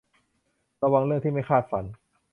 [0.83, 1.85] ระวังเรื่องที่ไม่คาดฝัน